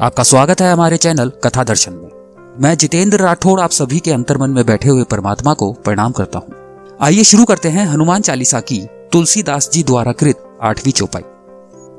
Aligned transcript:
आपका 0.00 0.22
स्वागत 0.22 0.60
है 0.60 0.72
हमारे 0.72 0.96
चैनल 0.96 1.32
कथा 1.44 1.64
दर्शन 1.64 1.92
में। 1.92 2.56
मैं 2.60 2.76
जितेंद्र 2.76 3.18
राठौड़ 3.20 3.60
आप 3.60 3.70
सभी 3.70 3.98
के 3.98 4.12
अंतर्मन 4.12 4.50
में 4.50 4.66
बैठे 4.66 4.88
हुए 4.88 5.02
परमात्मा 5.04 5.54
को 5.54 5.72
प्रणाम 5.72 6.12
करता 6.12 6.38
हूँ। 6.38 6.54
आइए 7.02 7.24
शुरू 7.24 7.44
करते 7.44 7.68
हैं 7.68 7.86
हनुमान 7.86 8.22
चालीसा 8.22 8.60
की 8.60 8.86
तुलसीदास 9.12 9.70
जी 9.72 9.82
द्वारा 9.82 10.12
कृत 10.12 10.58
आठवीं 10.62 10.92
चौपाई। 10.92 11.22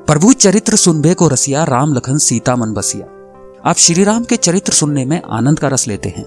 प्रभु 0.08 0.34
चरित्र 0.34 0.76
सुनबे 0.76 1.14
को 1.14 1.28
रसिया 1.28 1.64
राम 1.64 1.94
लखन 1.94 2.18
सीता 2.18 2.56
मन 2.56 2.74
बसिया। 2.74 3.06
आप 3.70 3.76
श्री 3.78 4.04
राम 4.04 4.24
के 4.24 4.36
चरित्र 4.36 4.74
सुनने 4.74 5.06
में 5.06 5.22
आनंद 5.32 5.60
का 5.60 5.68
रस 5.68 5.88
लेते 5.88 6.10
हैं। 6.10 6.26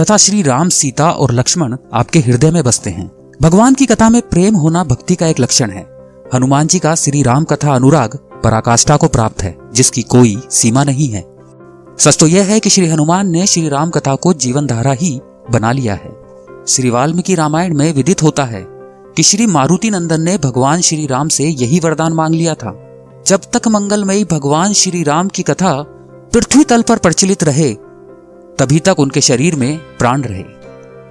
तथा 0.00 0.16
श्री 0.16 0.42
राम 0.42 0.68
सीता 0.68 1.10
और 1.10 1.32
लक्ष्मण 1.32 1.76
आपके 1.92 2.18
हृदय 2.18 2.50
में 2.50 2.62
बसते 2.64 2.90
हैं। 2.90 3.10
भगवान 3.42 3.74
की 3.74 3.86
कथा 3.86 4.10
में 4.10 4.22
प्रेम 4.22 4.54
होना 4.54 4.84
भक्ति 4.84 5.14
का 5.14 5.26
एक 5.26 5.40
लक्षण 5.40 5.70
है। 5.70 5.86
हनुमान 6.34 6.66
जी 6.66 6.78
का 6.78 6.94
श्री 6.94 7.22
राम 7.22 7.44
कथा 7.44 7.74
अनुराग 7.74 8.18
पराकाष्ठा 8.44 8.96
को 8.96 9.08
प्राप्त 9.08 9.42
है। 9.42 9.59
जिसकी 9.74 10.02
कोई 10.02 10.42
सीमा 10.50 10.84
नहीं 10.84 11.08
है। 11.08 11.36
सच 11.98 12.16
तो 12.20 12.26
यह 12.26 12.44
है 12.44 12.60
कि 12.60 12.70
श्री 12.70 12.86
हनुमान 12.86 13.28
ने 13.28 13.46
श्री 13.46 13.68
राम 13.68 13.90
कथा 13.90 14.14
को 14.14 14.32
जीवन 14.32 14.66
धारा 14.66 14.92
ही 14.92 15.20
बना 15.50 15.72
लिया 15.72 15.94
है। 15.94 16.20
श्री 16.68 16.90
वाल्मीकि 16.90 17.34
रामायण 17.34 17.74
में 17.74 17.94
विदित 17.94 18.22
होता 18.22 18.44
है 18.44 18.66
कि 19.16 19.22
श्री 19.22 19.46
मारुति 19.46 19.90
नंदन 19.90 20.20
ने 20.20 20.38
भगवान 20.38 20.80
श्री 20.80 21.06
राम 21.06 21.28
से 21.28 21.44
यही 21.44 21.80
वरदान 21.80 22.12
मांग 22.12 22.34
लिया 22.34 22.54
था। 22.54 22.86
जब 23.26 23.40
तक 23.52 23.68
मंगलमयी 23.68 24.24
भगवान 24.24 24.72
श्री 24.72 25.02
राम 25.02 25.28
की 25.28 25.42
कथा 25.42 25.82
पृथ्वी 26.32 26.64
तल 26.64 26.82
पर 26.82 26.98
प्रचलित 26.98 27.44
रहे, 27.44 27.74
तभी 28.58 28.78
तक 28.78 29.00
उनके 29.00 29.20
शरीर 29.20 29.56
में 29.56 29.78
प्राण 29.78 30.22
रहे। 30.22 30.44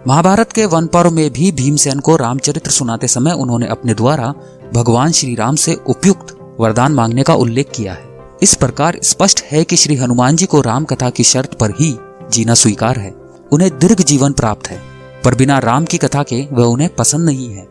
महाभारत 0.07 0.52
के 0.52 0.66
वन 0.66 0.88
पर्व 0.88 1.12
में 1.12 1.34
भी 1.34 1.52
भीमसेन 1.52 1.99
को 1.99 2.16
रामचरित्र 2.16 2.71
सुनाते 2.71 3.07
समय 3.07 3.32
उन्होंने 3.32 3.68
अपने 3.68 3.94
द्वारा 3.94 4.34
भगवान 4.73 5.12
श्री 5.12 5.35
राम 5.35 5.55
से 5.55 5.77
उपयुक्त 5.88 6.55
वरदान 6.60 6.91
मांगने 6.91 7.23
का 7.23 7.34
उल्लेख 7.34 7.71
किया 7.76 7.94
है। 7.94 8.09
इस 8.41 8.53
प्रकार 8.55 8.98
स्पष्ट 9.03 9.41
है 9.43 9.63
कि 9.63 9.75
श्री 9.75 9.95
हनुमान 9.95 10.35
जी 10.35 10.45
को 10.45 10.59
राम 10.61 10.85
कथा 10.85 11.09
की 11.09 11.23
शर्त 11.23 11.53
पर 11.53 11.71
ही 11.71 11.98
जीना 12.31 12.53
स्वीकार 12.53 12.99
है। 12.99 13.09
उन्हें 13.51 13.70
दीर्घ 13.79 14.01
जीवन 14.01 14.34
प्राप्त 14.34 14.68
है, 14.68 14.79
पर 15.23 15.35
बिना 15.35 15.57
राम 15.59 15.85
की 15.85 15.98
कथा 15.98 16.23
के 16.23 16.41
वह 16.51 16.65
उन्हें 16.65 16.90
पसंद 16.96 17.26
नहीं 17.26 17.49
है। 17.49 17.65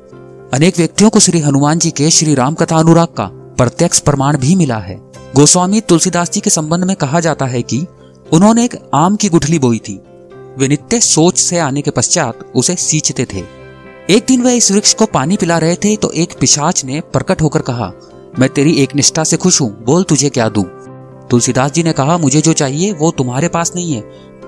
अनेक 0.55 0.79
व्यक्तियों 0.79 1.11
को 1.11 1.21
श्री 1.21 1.41
हनुमान 1.41 1.79
जी 1.79 1.91
के 1.91 2.11
श्री 2.11 2.35
राम 2.35 2.55
कथा 2.55 2.79
अनुराग 2.79 3.09
का 3.09 3.27
प्रत्यक्ष 3.59 4.01
प्रमाण 4.01 4.37
भी 4.37 4.55
मिला 4.55 4.79
है। 4.79 4.97
गोस्वामी 5.37 5.81
तुलसीदास 5.81 6.31
जी 6.31 6.41
के 6.41 6.51
संबंध 6.51 6.85
में 6.85 6.95
कहा 6.97 7.21
जाता 7.21 7.47
है 7.47 7.63
कि 7.63 7.87
उन्होंने 8.33 8.65
एक 8.65 8.77
आम 8.95 9.17
की 9.17 9.29
गुठली 9.29 9.59
बोई 9.59 9.79
थी। 9.79 10.01
वे 10.59 10.69
नित्य 10.69 11.01
सोच 11.01 11.39
से 11.39 11.59
आने 11.59 11.83
के 11.83 11.91
पश्चात 11.91 12.53
उसे 12.57 12.75
सींचते 12.77 13.27
थे। 13.33 13.45
एक 14.11 14.25
दिन 14.29 14.43
वह 14.43 14.53
इस 14.53 14.71
वृक्ष 14.73 14.95
को 14.95 15.07
पानी 15.07 15.37
पिला 15.37 15.59
रहे 15.59 15.77
थे 15.77 15.97
तो 15.97 16.11
एक 16.13 16.39
पिशाच 16.41 16.85
ने 16.85 17.01
प्रकट 17.13 17.43
होकर 17.43 17.63
कहा 17.63 17.91
मैं 18.39 18.49
तेरी 18.49 18.73
एक 18.73 18.95
निष्ठा 18.95 19.25
से 19.25 19.37
खुश 19.37 19.61
हूँ, 19.61 19.85
बोल 19.85 20.03
तुझे 20.03 20.29
क्या 20.31 20.49
दू? 20.49 20.63
तुलसीदास 21.31 21.73
जी 21.73 21.83
ने 21.83 21.93
कहा, 21.93 22.19
मुझे 22.19 22.41
जो 22.41 22.53
चाहिए 22.53 22.93
वो 22.93 23.11
तुम्हारे 23.11 23.49
पास 23.49 23.73
नहीं 23.77 23.93
है। 23.93 24.01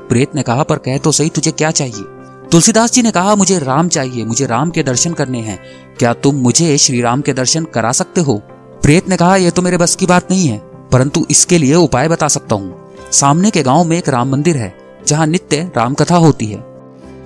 प्रेत 0.08 0.34
ने 0.34 0.42
कहा, 0.42 0.62
पर 0.62 0.78
कह 0.78 0.98
तो 0.98 1.12
सही, 1.12 1.28
तुझे 1.28 1.50
क्या 1.50 1.70
चाहिए? 1.70 2.04
तुलसीदास 2.52 2.92
जी 2.92 3.02
ने 3.02 3.10
कहा, 3.10 3.34
मुझे 3.34 3.58
राम 3.58 3.88
चाहिए, 3.88 4.24
मुझे 4.24 4.46
राम 4.46 4.70
के 4.70 4.82
दर्शन 4.82 5.12
करने 5.12 5.40
हैं। 5.40 5.58
क्या 5.98 6.14
तुम 6.14 6.34
मुझे 6.34 6.78
श्री 6.78 7.00
राम 7.00 7.20
के 7.20 7.32
दर्शन 7.32 7.64
करा 7.64 7.92
सकते 7.92 8.20
हो? 8.20 8.36
प्रेत 8.82 9.08
ने 9.08 9.16
कहा 9.16 9.36
यह 9.36 9.50
तो 9.50 9.62
मेरे 9.62 9.76
बस 9.76 9.96
की 9.96 10.06
बात 10.06 10.30
नहीं 10.30 10.48
है, 10.48 10.58
परंतु 10.92 11.26
इसके 11.30 11.58
लिए 11.58 11.74
उपाय 11.74 12.08
बता 12.08 12.28
सकता 12.28 12.54
हूँ। 12.54 12.94
सामने 13.12 13.50
के 13.50 13.62
गाँव 13.62 13.84
में 13.84 13.98
एक 13.98 14.08
राम 14.08 14.32
मंदिर 14.32 14.56
है, 14.56 14.74
जहाँ 15.06 15.26
नित्य 15.26 15.70
राम 15.76 15.94
कथा 15.94 16.16
होती 16.16 16.46
है। 16.46 16.58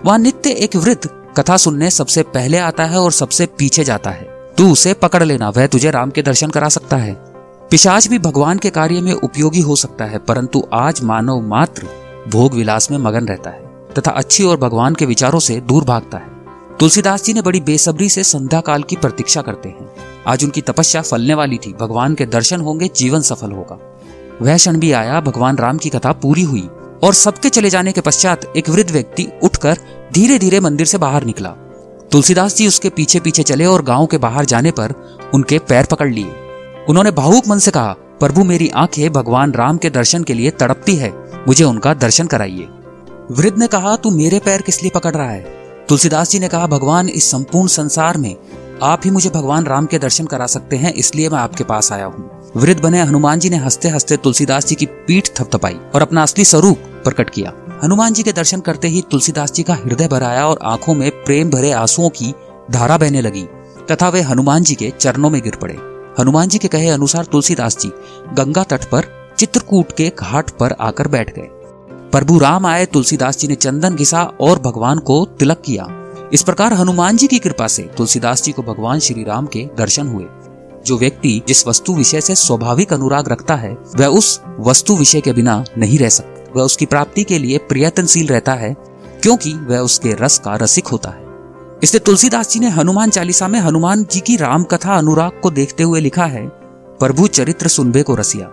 वहाँ 0.04 0.18
नित्य 0.18 0.50
एक 0.50 0.76
वृद्ध 0.76 1.08
कथा 1.36 1.56
सुनने 1.56 1.90
सबसे 1.90 2.22
पहले 2.22 2.58
आता 2.58 2.84
है 2.84 2.98
और 2.98 3.12
सबसे 3.12 3.46
पीछे 3.46 3.84
जाता 3.84 4.10
है। 4.10 4.33
तू 4.58 4.72
उसे 4.72 4.92
पकड़ 4.94 5.22
लेना, 5.22 5.48
वह 5.48 5.66
तुझे 5.66 5.90
राम 5.90 6.10
के 6.10 6.22
दर्शन 6.22 6.50
करा 6.50 6.68
सकता 6.68 6.96
है। 6.96 7.14
पिशाच 7.70 8.08
भी 8.08 8.18
भगवान 8.18 8.58
के 8.58 8.70
कार्य 8.70 9.00
में 9.00 9.12
उपयोगी 9.12 9.60
हो 9.60 9.76
सकता 9.76 10.04
है, 10.04 10.18
परंतु 10.18 10.62
आज 10.72 11.02
मानव 11.02 11.40
मात्र 11.40 11.88
भोग 12.28 12.54
विलास 12.54 12.90
में 12.90 12.98
मगन 12.98 13.26
रहता 13.26 13.50
है, 13.50 13.62
तथा 13.98 14.10
अच्छी 14.10 14.44
और 14.44 14.56
भगवान 14.56 14.94
के 14.94 15.06
विचारों 15.06 15.38
से 15.38 15.60
दूर 15.60 15.84
भागता 15.84 16.18
है। 16.18 16.28
तुलसीदास 16.80 17.24
जी 17.24 17.32
ने 17.32 17.42
बड़ी 17.42 17.60
बेसब्री 17.60 18.08
से 18.08 18.24
संध्या 18.24 18.60
काल 18.60 18.82
की 18.82 18.96
प्रतीक्षा 18.96 19.42
करते 19.42 19.68
हैं। 19.68 19.90
आज 20.26 20.44
उनकी 20.44 20.60
तपस्या 20.60 21.02
फलने 21.02 21.34
वाली 21.34 21.58
थी, 21.58 21.72
भगवान 21.72 22.14
के 22.14 22.26
दर्शन 22.26 22.60
होंगे, 22.60 22.90
जीवन 22.96 23.20
सफल 23.20 23.52
होगा। 23.52 23.78
वह 24.42 24.56
क्षण 24.56 24.78
भी 24.78 24.92
आया, 24.92 25.20
भगवान 25.20 25.56
राम 25.56 25.78
की 25.78 25.88
कथा 25.88 26.12
पूरी 26.12 26.42
हुई, 26.42 26.68
और 27.02 27.14
सबके 27.14 27.48
चले 27.48 27.70
जाने 27.70 27.92
के 27.92 28.00
पश्चात 28.00 28.52
एक 28.56 28.68
वृद्ध 28.68 28.90
व्यक्ति 28.90 29.28
उठकर 29.42 29.78
धीरे 30.12 30.38
धीरे 30.38 30.60
मंदिर 30.60 30.86
से 30.86 30.98
बाहर 30.98 31.24
निकला। 31.24 31.54
तुलसीदास 32.14 32.56
जी 32.56 32.66
उसके 32.66 32.88
पीछे 32.88 33.20
पीछे 33.20 33.42
चले 33.42 33.66
और 33.66 33.82
गाँव 33.82 34.06
के 34.06 34.18
बाहर 34.18 34.44
जाने 34.44 34.70
पर 34.70 35.18
उनके 35.34 35.58
पैर 35.58 35.84
पकड़ 35.84 36.10
लिए। 36.10 36.32
उन्होंने 36.88 37.10
भावुक 37.10 37.44
मन 37.48 37.58
से 37.58 37.70
कहा, 37.70 37.92
प्रभु, 37.92 38.44
मेरी 38.44 38.68
आँखें 38.68 39.12
भगवान 39.12 39.52
राम 39.52 39.76
के 39.76 39.90
दर्शन 39.90 40.24
के 40.24 40.34
लिए 40.34 40.50
तड़पती 40.50 40.96
है। 40.96 41.12
मुझे 41.48 41.64
उनका 41.64 41.94
दर्शन 41.94 42.26
कराइए। 42.26 42.68
वृद्ध 43.30 43.58
ने 43.58 43.66
कहा, 43.66 43.96
तू 43.96 44.10
मेरे 44.10 44.38
पैर 44.38 44.62
किस 44.62 44.82
लिए 44.82 44.90
पकड़ 44.94 45.14
रहा 45.14 45.30
है? 45.30 45.40
तुलसीदास 45.88 46.30
जी 46.30 46.38
ने 46.38 46.48
कहा, 46.48 46.66
भगवान, 46.66 47.08
इस 47.08 47.30
संपूर्ण 47.30 47.68
संसार 47.68 48.18
में 48.18 48.36
आप 48.82 49.00
ही 49.04 49.10
मुझे 49.10 49.30
भगवान 49.30 49.64
राम 49.64 49.86
के 49.86 49.98
दर्शन 49.98 50.26
करा 50.26 50.46
सकते 50.46 50.76
हैं, 50.76 50.92
इसलिए 50.92 51.28
मैं 51.28 51.38
आपके 51.38 51.64
पास 51.64 51.92
आया 51.92 52.06
हूँ। 52.06 52.52
वृद्ध 52.56 52.82
बने, 52.82 53.02
हनुमान 53.02 53.38
जी 53.38 53.50
ने 53.50 53.56
हँसते 53.56 53.88
हँसते 53.88 54.16
तुलसीदास 54.16 54.66
जी 54.66 54.74
की 54.74 54.86
पीठ 54.86 55.28
थपथपाई 55.28 55.78
और 55.94 56.02
अपना 56.02 56.22
असली 56.22 56.44
स्वरूप 56.44 56.78
प्रकट 56.78 57.30
किया। 57.30 57.52
हनुमान 57.84 58.12
जी 58.12 58.22
के 58.22 58.32
दर्शन 58.32 58.60
करते 58.60 58.88
ही 58.88 59.04
तुलसीदास 59.10 59.52
जी 59.52 59.62
का 59.62 59.74
हृदय 59.74 60.08
भराया 60.08 60.46
और 60.46 60.58
आँखों 60.62 60.94
में 60.94 61.10
प्रेम 61.10 61.50
भरे 61.50 61.72
आंसुओं 61.72 62.08
की 62.08 62.34
धारा 62.70 62.98
बहने 62.98 63.20
लगी, 63.20 63.42
तथा 63.90 64.08
वे 64.08 64.20
हनुमान 64.20 64.62
जी 64.62 64.74
के 64.74 64.92
चरणों 65.00 65.30
में 65.30 65.42
गिर 65.42 65.56
पड़े। 65.56 65.74
हनुमान 66.20 66.48
जी 66.48 66.58
के 66.58 66.68
कहे 66.68 66.88
अनुसार 66.88 67.24
तुलसीदास 67.24 67.78
जी 67.78 67.88
गंगा 68.34 68.62
तट 68.62 68.84
पर, 68.84 69.04
चित्रकूट 69.38 69.92
के 69.96 70.12
घाट 70.18 70.50
पर 70.50 70.72
आकर 70.80 71.08
बैठ 71.08 71.34
गए। 71.36 71.48
प्रभु 71.92 72.38
राम 72.38 72.66
आए, 72.66 72.86
तुलसीदास 72.86 73.38
जी 73.38 73.48
ने 73.48 73.54
चंदन 73.54 73.94
घिसा 73.94 74.22
और 74.40 74.58
भगवान 74.58 74.98
को 74.98 75.24
तिलक 75.24 75.62
किया। 75.64 75.86
इस 76.32 76.42
प्रकार 76.42 76.72
हनुमान 76.72 77.16
जी 77.16 77.26
की 77.26 77.38
कृपा 77.38 77.66
से 77.66 77.82
तुलसीदास 77.82 78.42
जी 78.42 78.52
को 78.52 78.62
भगवान 78.62 78.98
श्री 78.98 79.24
राम 79.24 79.46
के 79.46 79.68
दर्शन 79.78 80.08
हुए। 80.08 80.26
जो 80.86 80.98
व्यक्ति 80.98 81.42
जिस 81.48 81.66
वस्तु 81.66 81.94
विषय 81.94 82.20
से 82.20 82.34
स्वाभाविक 82.34 82.92
अनुराग 82.92 83.28
रखता 83.28 83.54
है, 83.54 83.76
वह 83.96 84.06
उस 84.06 84.40
वस्तु 84.60 84.96
विषय 84.96 85.20
के 85.20 85.32
बिना 85.32 85.64
नहीं 85.78 85.98
रह 85.98 86.08
सकता। 86.08 86.33
वह 86.56 86.62
उसकी 86.62 86.86
प्राप्ति 86.86 87.24
के 87.24 87.38
लिए 87.38 87.58
प्रयत्नशील 87.58 88.26
रहता 88.26 88.54
है, 88.54 88.72
क्योंकि 89.22 89.52
वह 89.52 89.78
उसके 89.78 90.12
रस 90.12 90.38
का 90.38 90.54
रसिक 90.54 90.86
होता 90.86 91.10
है। 91.10 91.22
इसलिए 91.82 92.00
तुलसीदास 92.00 92.50
जी 92.50 92.60
ने 92.60 92.68
हनुमान 92.68 93.10
चालीसा 93.10 93.48
में 93.48 93.58
हनुमान 93.60 94.04
जी 94.04 94.20
की 94.20 94.36
राम 94.36 94.64
कथा 94.64 94.94
अनुराग 94.94 95.40
को 95.42 95.50
देखते 95.50 95.82
हुए 95.82 96.00
लिखा 96.00 96.26
है, 96.26 96.46
प्रभु 97.00 97.26
चरित्र 97.26 97.68
सुनबे 97.68 98.02
को 98.02 98.14
रसिया। 98.14 98.50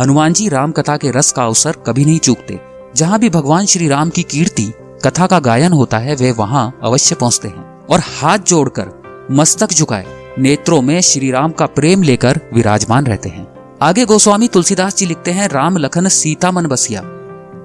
हनुमान 0.00 0.32
जी 0.32 0.48
राम 0.48 0.72
कथा 0.72 0.96
के 0.96 1.10
रस 1.10 1.32
का 1.32 1.44
अवसर 1.44 1.76
कभी 1.86 2.04
नहीं 2.04 2.18
चूकते। 2.18 2.60
जहाँ 2.96 3.18
भी 3.18 3.30
भगवान 3.30 3.66
श्री 3.66 3.88
राम 3.88 4.10
की 4.10 4.22
कीर्ति, 4.22 4.72
कथा 5.04 5.26
का 5.26 5.38
गायन 5.40 5.72
होता 5.72 5.98
है, 5.98 6.14
वे 6.14 6.32
वहाँ 6.32 6.78
अवश्य 6.82 7.14
पहुँचते 7.14 7.48
हैं 7.48 7.86
और 7.86 8.00
हाथ 8.00 8.38
जोड़कर 8.38 9.28
मस्तक 9.30 9.72
झुकाए, 9.72 10.06
नेत्रों 10.38 10.80
में 10.82 11.00
श्री 11.00 11.30
राम 11.30 11.50
का 11.50 11.66
प्रेम 11.66 12.02
लेकर 12.02 12.40
विराजमान 12.54 13.06
रहते 13.06 13.28
हैं। 13.28 13.46
आगे 13.82 14.04
गोस्वामी 14.04 14.48
तुलसीदास 14.48 14.96
जी 14.96 15.06
लिखते 15.06 15.30
हैं, 15.30 15.48
राम 15.48 15.76
लखन 15.76 16.08
सीता 16.08 16.50
मन 16.50 16.66
बसिया। 16.66 17.02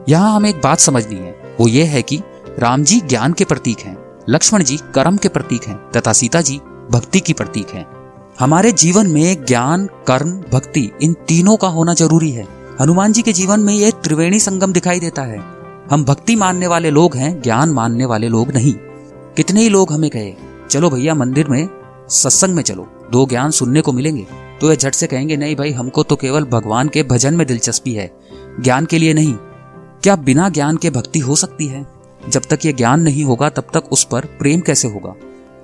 यहाँ 0.10 0.36
हमें 0.36 0.50
एक 0.50 0.62
बात 0.64 0.80
समझनी 0.80 1.16
है। 1.16 1.58
वो 1.60 1.68
ये 1.68 1.84
है 1.84 2.02
कि 2.02 2.22
राम 2.60 2.84
जी 2.84 3.02
ज्ञान 3.02 3.34
के 3.34 3.46
प्रतीक 3.46 3.80
हैं, 3.80 3.98
लक्ष्मण 4.30 4.64
जी 4.64 4.78
कर्म 4.78 5.18
के 5.18 5.28
प्रतीक 5.28 5.64
हैं, 5.64 5.92
तथा 5.92 6.14
सीता 6.14 6.42
जी 6.42 6.58
भक्ति 6.92 7.20
की 7.20 7.34
प्रतीक 7.34 7.70
हैं। 7.70 7.86
हमारे 8.40 8.72
जीवन 8.72 9.08
में 9.08 9.46
ज्ञान, 9.46 9.86
कर्म, 9.86 10.44
भक्ति 10.54 10.92
इन 11.02 11.14
तीनों 11.14 11.58
का 11.58 11.68
होना 11.68 11.94
ज़रूरी 11.94 12.32
है। 12.32 12.48
हनुमान 12.82 13.12
जी 13.12 13.22
के 13.22 13.34
जीवन 13.34 13.60
में 13.60 13.74
यह 13.74 13.92
त्रिवेणी 13.92 14.40
संगम 14.40 14.74
दिखाई 14.74 15.00
देता 15.00 15.22
है। 15.22 15.40
हम 15.92 16.06
भक्ति 16.06 16.36
मानने 16.36 16.68
वाले 16.68 16.90
लोग 16.90 17.16
हैं, 17.16 17.42
ज्ञान 17.42 17.70
मानने 17.70 18.06
वाले 18.06 18.28
लोग 18.28 18.52
नहीं। 18.52 18.74
कितने 19.36 19.62
ही 19.62 19.70
लोग 19.70 19.94
हमें 19.94 20.10
कहे, 20.10 20.34
चलो 20.70 20.90
भैया, 20.90 21.16
मंदिर 21.16 21.48
में, 21.48 21.70
सत्संग 22.10 22.56
में 22.56 22.64
चलो। 22.64 23.08
दो 23.12 23.26
ज्ञान 23.26 23.52
सुनने 23.52 23.82
को 23.82 23.92
मिलेंगे। 23.92 24.28
तो 24.62 24.70
वे 24.70 24.76
झट 24.76 24.94
से 24.94 25.08
कहेंगे, 25.08 25.38
नहीं 25.38 25.56
भाई, 25.56 25.72
हमको 25.72 26.04
तो 26.04 26.16
केवल 26.16 26.44
भगवान 26.44 26.88
के 26.88 27.04
भजन 27.04 27.34
में 27.34 27.48
दिलचस्पी 27.48 27.94
है। 27.94 28.18
ज्ञान 28.60 28.86
के 28.86 28.98
लिए 28.98 29.14
नहीं 29.14 29.36
क्या 30.06 30.16
बिना 30.16 30.50
ज्ञान 30.50 30.78
के 30.78 30.90
भक्ति 30.90 31.20
हो 31.20 31.36
सकती 31.36 31.68
है? 31.68 31.88
जब 32.30 32.42
तक 32.50 32.60
ये 32.66 32.74
ज्ञान 32.74 33.02
नहीं 33.02 33.24
होगा, 33.24 33.50
तब 33.50 33.68
तक 33.74 33.84
उस 33.92 34.04
पर 34.04 34.26
प्रेम 34.26 34.60
कैसे 34.60 34.88
होगा? 34.88 35.16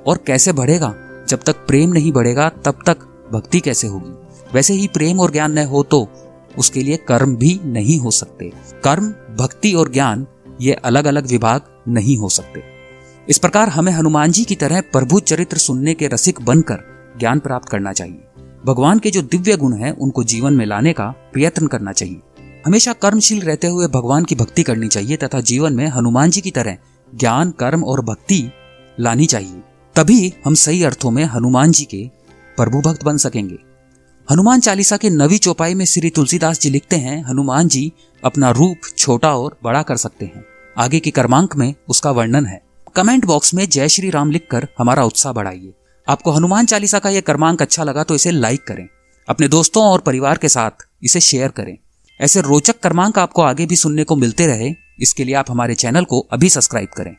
और 0.07 0.17
कैसे 0.27 0.51
बढ़ेगा? 0.51 0.95
जब 1.29 1.39
तक 1.45 1.55
प्रेम 1.55 1.89
नहीं 1.89 2.11
बढ़ेगा, 2.11 2.49
तब 2.49 2.79
तक 2.85 2.97
भक्ति 3.33 3.59
कैसे 3.59 3.87
होगी? 3.87 4.11
वैसे 4.53 4.73
ही 4.73 4.87
प्रेम 4.87 5.19
और 5.19 5.31
ज्ञान 5.31 5.59
न 5.59 5.65
हो 5.65 5.83
तो 5.83 6.09
उसके 6.57 6.81
लिए 6.81 6.97
कर्म 6.97 7.35
भी 7.35 7.59
नहीं 7.65 7.99
हो 7.99 8.11
सकते। 8.11 8.51
कर्म, 8.83 9.03
भक्ति 9.35 9.73
और 9.73 9.91
ज्ञान, 9.91 10.27
ये 10.61 10.73
अलग 10.73 11.05
अलग 11.05 11.27
विभाग 11.27 11.61
नहीं 11.87 12.17
हो 12.17 12.29
सकते। 12.29 12.63
इस 13.29 13.37
प्रकार 13.37 13.69
हमें 13.69 13.91
हनुमान 13.91 14.31
जी 14.31 14.43
की 14.43 14.55
तरह 14.55 14.81
प्रभु 14.81 15.19
चरित्र 15.19 15.57
सुनने 15.57 15.93
के 15.93 16.07
रसिक 16.07 16.41
बनकर 16.41 16.79
ज्ञान 17.19 17.39
प्राप्त 17.39 17.69
करना 17.69 17.93
चाहिए। 17.93 18.21
भगवान 18.65 18.99
के 18.99 19.11
जो 19.11 19.21
दिव्य 19.21 19.57
गुण 19.57 19.73
हैं, 19.73 19.97
उनको 19.97 20.23
जीवन 20.23 20.53
में 20.53 20.65
लाने 20.65 20.93
का 20.93 21.07
प्रयत्न 21.33 21.67
करना 21.67 21.91
चाहिए। 21.91 22.21
हमेशा 22.65 22.93
कर्मशील 22.93 23.41
रहते 23.41 23.67
हुए 23.67 23.87
भगवान 23.87 24.25
की 24.25 24.35
भक्ति 24.35 24.63
करनी 24.63 24.87
चाहिए 24.87 25.17
तथा 25.17 25.39
जीवन 25.41 25.73
में 25.73 25.87
हनुमान 25.87 26.29
जी 26.29 26.41
की 26.41 26.51
तरह 26.51 26.77
ज्ञान, 27.15 27.51
कर्म 27.51 27.83
और 27.83 28.01
भक्ति 28.01 28.51
लानी 28.99 29.25
चाहिए। 29.25 29.61
तभी 29.95 30.33
हम 30.45 30.53
सही 30.53 30.83
अर्थों 30.83 31.11
में 31.11 31.23
हनुमान 31.25 31.71
जी 31.71 31.85
के 31.85 32.03
प्रभु 32.57 32.81
भक्त 32.81 33.03
बन 33.03 33.17
सकेंगे। 33.17 33.57
हनुमान 34.31 34.59
चालीसा 34.59 34.97
के 34.97 35.09
नवी 35.09 35.37
चौपाई 35.37 35.73
में 35.73 35.85
श्री 35.85 36.09
तुलसीदास 36.09 36.59
जी 36.59 36.69
लिखते 36.69 36.95
हैं, 36.95 37.23
हनुमान 37.25 37.67
जी 37.67 37.91
अपना 38.23 38.51
रूप 38.51 38.77
छोटा 38.97 39.35
और 39.35 39.57
बड़ा 39.63 39.81
कर 39.81 39.97
सकते 39.97 40.25
हैं। 40.25 40.45
आगे 40.77 40.99
के 40.99 41.11
क्रमांक 41.11 41.55
में 41.55 41.73
उसका 41.89 42.11
वर्णन 42.11 42.45
है। 42.45 42.61
कमेंट 42.95 43.25
बॉक्स 43.25 43.53
में 43.53 43.69
जय 43.69 43.89
श्री 43.89 44.09
राम 44.09 44.31
लिखकर 44.31 44.67
हमारा 44.79 45.03
उत्साह 45.03 45.33
बढ़ाइए। 45.33 45.73
आपको 46.07 46.31
हनुमान 46.31 46.65
चालीसा 46.65 46.99
का 46.99 47.09
यह 47.09 47.21
क्रमांक 47.21 47.61
अच्छा 47.61 47.83
लगा 47.83 48.03
तो 48.03 48.15
इसे 48.15 48.31
लाइक 48.31 48.63
करें। 48.63 48.87
अपने 49.29 49.47
दोस्तों 49.47 49.83
और 49.83 49.99
परिवार 49.99 50.37
के 50.37 50.49
साथ 50.49 50.87
इसे 51.03 51.19
शेयर 51.19 51.49
करें। 51.49 51.77
ऐसे 52.21 52.41
रोचक 52.41 52.79
क्रमांक 52.81 53.19
आपको 53.19 53.41
आगे 53.41 53.65
भी 53.65 53.75
सुनने 53.75 54.03
को 54.03 54.15
मिलते 54.15 54.47
रहे, 54.47 54.71
इसके 54.99 55.23
लिए 55.23 55.35
आप 55.35 55.51
हमारे 55.51 55.75
चैनल 55.75 56.05
को 56.05 56.19
अभी 56.31 56.49
सब्सक्राइब 56.49 56.89
करें। 56.97 57.15